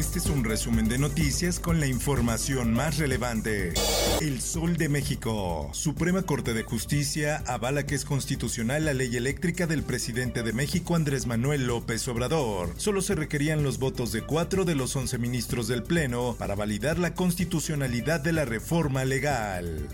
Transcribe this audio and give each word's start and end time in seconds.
Este 0.00 0.18
es 0.18 0.30
un 0.30 0.44
resumen 0.44 0.88
de 0.88 0.96
noticias 0.96 1.60
con 1.60 1.78
la 1.78 1.86
información 1.86 2.72
más 2.72 2.96
relevante. 2.96 3.74
El 4.22 4.40
Sol 4.40 4.78
de 4.78 4.88
México. 4.88 5.68
Suprema 5.74 6.22
Corte 6.22 6.54
de 6.54 6.62
Justicia 6.62 7.44
avala 7.46 7.84
que 7.84 7.96
es 7.96 8.06
constitucional 8.06 8.86
la 8.86 8.94
ley 8.94 9.14
eléctrica 9.14 9.66
del 9.66 9.82
presidente 9.82 10.42
de 10.42 10.54
México 10.54 10.96
Andrés 10.96 11.26
Manuel 11.26 11.66
López 11.66 12.08
Obrador. 12.08 12.72
Solo 12.78 13.02
se 13.02 13.14
requerían 13.14 13.62
los 13.62 13.78
votos 13.78 14.10
de 14.10 14.22
cuatro 14.22 14.64
de 14.64 14.74
los 14.74 14.96
once 14.96 15.18
ministros 15.18 15.68
del 15.68 15.82
Pleno 15.82 16.34
para 16.38 16.54
validar 16.54 16.98
la 16.98 17.12
constitucionalidad 17.12 18.20
de 18.20 18.32
la 18.32 18.46
reforma 18.46 19.04
legal. 19.04 19.86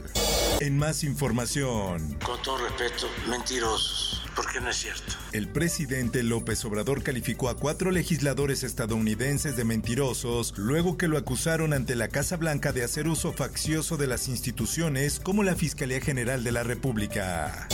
En 0.61 0.79
más 0.79 1.03
información. 1.03 2.17
Con 2.25 2.41
todo 2.43 2.59
respeto, 2.59 3.09
mentirosos, 3.29 4.16
porque 4.37 4.61
no 4.61 4.71
es 4.71 4.77
cierto. 4.77 5.15
El 5.33 5.49
presidente 5.49 6.23
López 6.23 6.65
Obrador 6.65 7.03
calificó 7.03 7.49
a 7.49 7.57
cuatro 7.57 7.91
legisladores 7.91 8.63
estadounidenses 8.63 9.57
de 9.57 9.65
mentirosos 9.65 10.53
luego 10.57 10.97
que 10.97 11.09
lo 11.09 11.17
acusaron 11.17 11.73
ante 11.73 11.97
la 11.97 12.09
Casa 12.09 12.37
Blanca 12.37 12.73
de 12.73 12.85
hacer 12.85 13.09
uso 13.09 13.33
faccioso 13.33 13.97
de 13.97 14.07
las 14.07 14.29
instituciones 14.29 15.19
como 15.19 15.43
la 15.43 15.57
Fiscalía 15.57 16.01
General 16.01 16.45
de 16.45 16.53
la 16.53 16.63
República. 16.63 17.67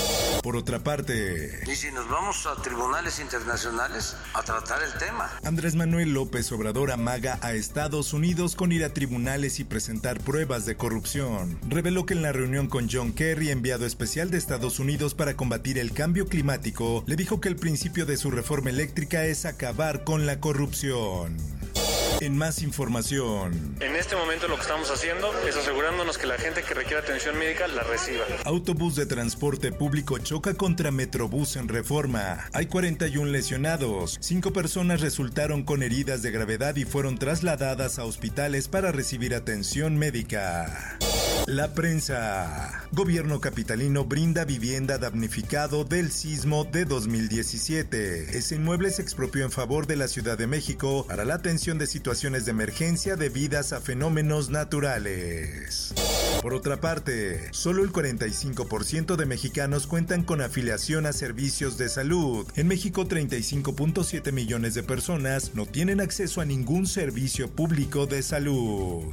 Por 0.42 0.56
otra 0.56 0.80
parte, 0.80 1.60
Y 1.70 1.76
si 1.76 1.92
nos 1.92 2.08
vamos 2.08 2.46
a 2.46 2.60
tribunales 2.60 3.20
internacionales 3.20 4.16
a 4.34 4.42
tratar 4.42 4.82
el 4.82 4.92
tema. 4.98 5.30
Andrés 5.44 5.76
Manuel 5.76 6.12
López 6.12 6.50
Obrador 6.50 6.90
amaga 6.90 7.38
a 7.42 7.52
Estados 7.52 8.12
Unidos 8.12 8.56
con 8.56 8.72
ir 8.72 8.84
a 8.84 8.92
tribunales 8.92 9.60
y 9.60 9.64
presentar 9.64 10.18
pruebas 10.18 10.66
de 10.66 10.76
corrupción. 10.76 11.60
Reveló 11.68 12.06
que 12.06 12.14
en 12.14 12.22
la 12.22 12.32
reunión 12.32 12.66
con 12.66 12.88
John 12.90 13.12
Kerry, 13.12 13.50
enviado 13.50 13.86
especial 13.86 14.32
de 14.32 14.38
Estados 14.38 14.80
Unidos 14.80 15.14
para 15.14 15.34
combatir 15.34 15.78
el 15.78 15.92
cambio 15.92 16.26
climático, 16.26 17.04
le 17.06 17.14
dijo 17.14 17.40
que 17.40 17.48
el 17.48 17.56
principio 17.56 18.04
de 18.04 18.16
su 18.16 18.32
reforma 18.32 18.70
eléctrica 18.70 19.24
es 19.24 19.44
acabar 19.44 20.02
con 20.02 20.26
la 20.26 20.40
corrupción. 20.40 21.36
En 22.22 22.38
más 22.38 22.62
información, 22.62 23.74
En 23.80 23.96
este 23.96 24.14
momento 24.14 24.46
lo 24.46 24.54
que 24.54 24.62
estamos 24.62 24.88
haciendo 24.92 25.28
es 25.44 25.56
asegurándonos 25.56 26.18
que 26.18 26.28
la 26.28 26.38
gente 26.38 26.62
que 26.62 26.72
requiere 26.72 27.02
atención 27.02 27.36
médica 27.36 27.66
la 27.66 27.82
reciba. 27.82 28.24
autobús 28.44 28.94
de 28.94 29.06
transporte 29.06 29.72
público 29.72 30.18
choca 30.18 30.54
contra 30.54 30.92
Metrobús 30.92 31.56
en 31.56 31.66
reforma. 31.66 32.48
Hay 32.52 32.66
41 32.66 33.28
lesionados. 33.28 34.18
Cinco 34.20 34.52
personas 34.52 35.00
resultaron 35.00 35.64
con 35.64 35.82
heridas 35.82 36.22
de 36.22 36.30
gravedad 36.30 36.76
y 36.76 36.84
fueron 36.84 37.18
trasladadas 37.18 37.98
a 37.98 38.04
hospitales 38.04 38.68
para 38.68 38.92
recibir 38.92 39.34
atención 39.34 39.96
médica. 39.98 40.98
La 41.46 41.74
prensa. 41.74 42.84
Gobierno 42.92 43.40
capitalino 43.40 44.04
brinda 44.04 44.44
vivienda 44.44 44.98
damnificado 44.98 45.84
del 45.84 46.12
sismo 46.12 46.64
de 46.64 46.84
2017. 46.84 48.38
Ese 48.38 48.54
inmueble 48.54 48.90
se 48.90 49.02
expropió 49.02 49.44
en 49.44 49.50
favor 49.50 49.86
de 49.86 49.96
la 49.96 50.08
Ciudad 50.08 50.38
de 50.38 50.46
México 50.46 51.04
para 51.08 51.24
la 51.24 51.34
atención 51.34 51.78
de 51.78 51.86
situaciones 51.86 52.44
de 52.44 52.52
emergencia 52.52 53.16
debidas 53.16 53.72
a 53.72 53.80
fenómenos 53.80 54.50
naturales. 54.50 55.92
Por 56.40 56.54
otra 56.54 56.80
parte, 56.80 57.52
solo 57.52 57.82
el 57.82 57.92
45% 57.92 59.16
de 59.16 59.26
mexicanos 59.26 59.86
cuentan 59.86 60.22
con 60.22 60.40
afiliación 60.40 61.06
a 61.06 61.12
servicios 61.12 61.76
de 61.76 61.88
salud. 61.88 62.46
En 62.54 62.68
México, 62.68 63.04
35.7 63.04 64.32
millones 64.32 64.74
de 64.74 64.84
personas 64.84 65.54
no 65.54 65.66
tienen 65.66 66.00
acceso 66.00 66.40
a 66.40 66.44
ningún 66.44 66.86
servicio 66.86 67.50
público 67.50 68.06
de 68.06 68.22
salud. 68.22 69.12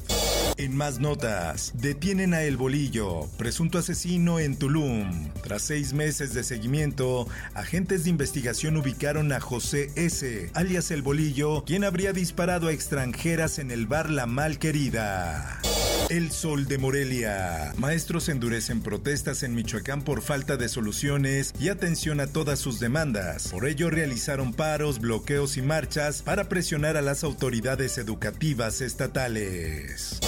En 0.60 0.76
más 0.76 1.00
notas, 1.00 1.72
detienen 1.76 2.34
a 2.34 2.44
El 2.44 2.58
Bolillo, 2.58 3.30
presunto 3.38 3.78
asesino 3.78 4.40
en 4.40 4.58
Tulum. 4.58 5.30
Tras 5.42 5.62
seis 5.62 5.94
meses 5.94 6.34
de 6.34 6.44
seguimiento, 6.44 7.30
agentes 7.54 8.04
de 8.04 8.10
investigación 8.10 8.76
ubicaron 8.76 9.32
a 9.32 9.40
José 9.40 9.90
S., 9.96 10.52
alias 10.54 10.92
El 10.92 11.02
Bolillo, 11.02 11.64
quien 11.64 11.86
habría 11.86 12.12
disparado 12.12 12.68
a 12.68 12.74
extranjeras 12.74 13.58
en 13.58 13.72
el 13.72 13.88
bar 13.88 14.10
La 14.10 14.26
Malquerida. 14.26 15.62
El 16.10 16.32
Sol 16.32 16.66
de 16.66 16.80
Morelia. 16.80 17.74
Maestros 17.78 18.30
endurecen 18.30 18.82
protestas 18.82 19.44
en 19.44 19.54
Michoacán 19.54 20.02
por 20.02 20.22
falta 20.22 20.58
de 20.58 20.68
soluciones 20.68 21.54
y 21.60 21.70
atención 21.70 22.20
a 22.20 22.28
todas 22.28 22.58
sus 22.58 22.80
demandas. 22.80 23.50
Por 23.50 23.68
ello 23.68 23.92
realizaron 23.92 24.54
paros, 24.54 25.00
bloqueos 25.00 25.56
y 25.56 25.62
marchas 25.62 26.24
para 26.24 26.50
presionar 26.50 26.98
a 26.98 27.04
las 27.04 27.24
autoridades 27.24 27.98
educativas 28.00 28.82
estatales. 28.82 30.20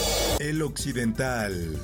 El 0.41 0.63
Occidental. 0.63 1.77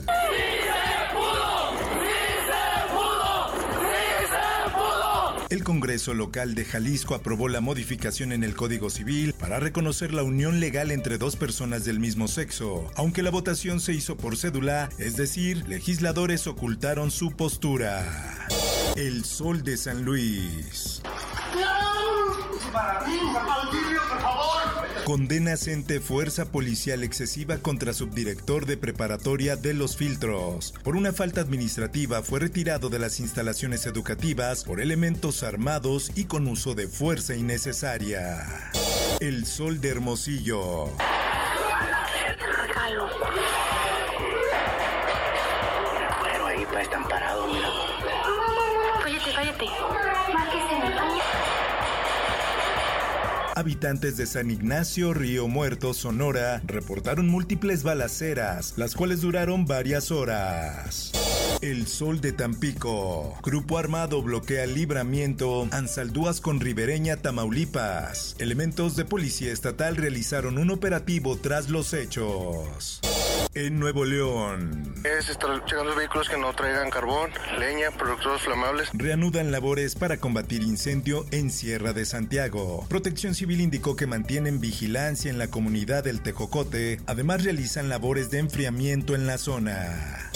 El 5.51 5.63
Congreso 5.63 6.15
local 6.15 6.55
de 6.55 6.65
Jalisco 6.65 7.13
aprobó 7.13 7.49
la 7.49 7.61
modificación 7.61 8.31
en 8.31 8.43
el 8.43 8.55
Código 8.55 8.89
Civil 8.89 9.33
para 9.33 9.59
reconocer 9.59 10.11
la 10.11 10.23
unión 10.23 10.59
legal 10.59 10.89
entre 10.89 11.19
dos 11.19 11.35
personas 11.35 11.85
del 11.85 11.99
mismo 11.99 12.27
sexo, 12.27 12.89
aunque 12.95 13.21
la 13.21 13.29
votación 13.29 13.79
se 13.79 13.93
hizo 13.93 14.17
por 14.17 14.35
cédula, 14.35 14.89
es 14.97 15.17
decir, 15.17 15.69
legisladores 15.69 16.47
ocultaron 16.47 17.11
su 17.11 17.33
postura. 17.33 18.47
El 18.95 19.23
Sol 19.23 19.61
de 19.63 19.77
San 19.77 20.03
Luis. 20.03 21.03
Condena 25.07 25.55
CENTE 25.55 26.01
fuerza 26.01 26.51
policial 26.51 27.01
excesiva 27.01 27.59
contra 27.59 27.93
subdirector 27.93 28.65
de 28.65 28.75
preparatoria 28.75 29.55
de 29.55 29.73
los 29.73 29.95
filtros. 29.95 30.73
Por 30.83 30.97
una 30.97 31.13
falta 31.13 31.39
administrativa 31.39 32.21
fue 32.23 32.41
retirado 32.41 32.89
de 32.89 32.99
las 32.99 33.21
instalaciones 33.21 33.85
educativas 33.85 34.65
por 34.65 34.81
elementos 34.81 35.43
armados 35.43 36.11
y 36.13 36.25
con 36.25 36.45
uso 36.45 36.75
de 36.75 36.89
fuerza 36.89 37.35
innecesaria. 37.35 38.45
El 39.21 39.45
sol 39.45 39.79
de 39.79 39.91
Hermosillo. 39.91 40.87
Bueno, 46.19 46.45
ahí 46.47 46.65
pues 46.69 46.83
están 46.83 47.07
parados, 47.07 47.47
mira. 47.53 47.69
Cállate, 49.03 49.31
cállate. 49.33 49.65
Márquese, 50.33 50.67
cállate. 50.67 50.76
Habitantes 53.57 54.17
de 54.17 54.27
San 54.27 54.51
Ignacio, 54.51 55.15
Río 55.15 55.47
Muerto, 55.47 55.95
Sonora, 55.95 56.61
reportaron 56.67 57.27
múltiples 57.27 57.81
balaceras, 57.81 58.75
las 58.77 58.93
cuales 58.93 59.21
duraron 59.21 59.65
varias 59.65 60.11
horas. 60.11 61.11
El 61.61 61.87
Sol 61.87 62.21
de 62.21 62.33
Tampico. 62.33 63.35
Grupo 63.41 63.79
armado 63.79 64.21
bloquea 64.21 64.67
libramiento 64.67 65.67
Ansaldúas 65.71 66.39
con 66.39 66.59
Ribereña, 66.59 67.17
Tamaulipas. 67.17 68.35
Elementos 68.37 68.95
de 68.95 69.05
policía 69.05 69.51
estatal 69.51 69.95
realizaron 69.95 70.59
un 70.59 70.69
operativo 70.69 71.35
tras 71.35 71.71
los 71.71 71.93
hechos. 71.93 73.01
En 73.57 73.79
Nuevo 73.79 74.05
León. 74.05 74.93
Es 75.03 75.29
estar 75.29 75.65
checando 75.65 75.85
los 75.85 75.95
vehículos 75.95 76.29
que 76.29 76.37
no 76.37 76.53
traigan 76.53 76.91
carbón, 76.91 77.31
leña, 77.57 77.89
productos 77.89 78.43
flamables. 78.43 78.89
Reanudan 78.93 79.51
labores 79.51 79.95
para 79.95 80.17
combatir 80.17 80.61
incendio 80.61 81.25
en 81.31 81.49
Sierra 81.49 81.91
de 81.91 82.05
Santiago. 82.05 82.85
Protección 82.87 83.33
Civil 83.33 83.61
indicó 83.61 83.95
que 83.95 84.05
mantienen 84.05 84.59
vigilancia 84.59 85.31
en 85.31 85.39
la 85.39 85.47
comunidad 85.47 86.03
del 86.03 86.21
Tejocote, 86.21 87.01
además 87.07 87.43
realizan 87.43 87.89
labores 87.89 88.29
de 88.29 88.37
enfriamiento 88.37 89.15
en 89.15 89.25
la 89.25 89.39
zona. 89.39 90.29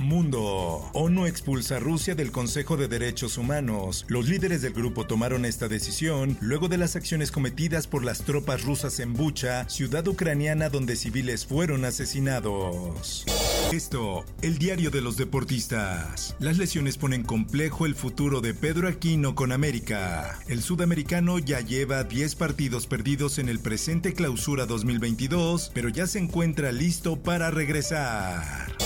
Mundo. 0.00 0.88
ONU 0.92 1.26
expulsa 1.26 1.76
a 1.76 1.80
Rusia 1.80 2.14
del 2.14 2.32
Consejo 2.32 2.76
de 2.76 2.88
Derechos 2.88 3.38
Humanos. 3.38 4.04
Los 4.08 4.28
líderes 4.28 4.62
del 4.62 4.72
grupo 4.72 5.06
tomaron 5.06 5.44
esta 5.44 5.68
decisión 5.68 6.36
luego 6.40 6.68
de 6.68 6.78
las 6.78 6.96
acciones 6.96 7.30
cometidas 7.30 7.86
por 7.86 8.04
las 8.04 8.22
tropas 8.22 8.62
rusas 8.62 9.00
en 9.00 9.14
Bucha, 9.14 9.68
ciudad 9.68 10.06
ucraniana 10.06 10.68
donde 10.68 10.96
civiles 10.96 11.46
fueron 11.46 11.84
asesinados. 11.84 13.24
Esto, 13.72 14.24
el 14.42 14.58
diario 14.58 14.90
de 14.90 15.00
los 15.00 15.16
deportistas. 15.16 16.36
Las 16.38 16.58
lesiones 16.58 16.96
ponen 16.98 17.22
complejo 17.22 17.86
el 17.86 17.94
futuro 17.94 18.40
de 18.40 18.54
Pedro 18.54 18.88
Aquino 18.88 19.34
con 19.34 19.52
América. 19.52 20.38
El 20.48 20.62
sudamericano 20.62 21.38
ya 21.38 21.60
lleva 21.60 22.04
10 22.04 22.34
partidos 22.36 22.86
perdidos 22.86 23.38
en 23.38 23.48
el 23.48 23.58
presente 23.58 24.12
clausura 24.12 24.66
2022, 24.66 25.70
pero 25.74 25.88
ya 25.88 26.06
se 26.06 26.18
encuentra 26.18 26.72
listo 26.72 27.16
para 27.16 27.50
regresar. 27.50 28.76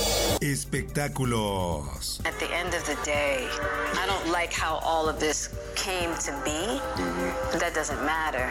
Espectáculos. 0.40 2.20
At 2.24 2.38
the 2.38 2.46
end 2.46 2.74
of 2.74 2.82
the 2.86 2.96
day, 3.04 3.46
I 3.94 4.06
don't 4.06 4.32
like 4.32 4.52
how 4.52 4.80
all 4.82 5.08
of 5.08 5.18
this 5.20 5.50
came 5.74 6.14
to 6.24 6.32
be, 6.44 6.80
that 7.58 7.74
doesn't 7.74 8.02
matter. 8.04 8.48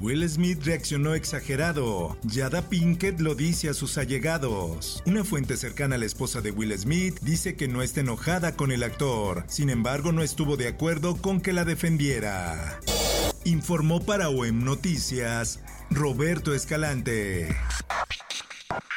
Will 0.00 0.28
Smith 0.28 0.64
reaccionó 0.64 1.14
exagerado. 1.14 2.16
Yada 2.30 2.62
Pinkett 2.62 3.20
lo 3.20 3.34
dice 3.34 3.68
a 3.68 3.74
sus 3.74 3.98
allegados. 3.98 5.02
Una 5.04 5.24
fuente 5.24 5.56
cercana 5.56 5.96
a 5.96 5.98
la 5.98 6.06
esposa 6.06 6.40
de 6.40 6.52
Will 6.52 6.78
Smith 6.78 7.18
dice 7.22 7.56
que 7.56 7.66
no 7.66 7.82
está 7.82 8.00
enojada 8.00 8.54
con 8.54 8.70
el 8.70 8.84
actor. 8.84 9.42
Sin 9.48 9.68
embargo, 9.68 10.12
no 10.12 10.22
estuvo 10.22 10.56
de 10.56 10.68
acuerdo 10.68 11.16
con 11.16 11.40
que 11.40 11.52
la 11.52 11.64
defendiera. 11.64 12.78
Informó 13.44 14.00
para 14.00 14.28
OEM 14.28 14.64
Noticias 14.64 15.60
Roberto 15.90 16.54
Escalante. 16.54 17.48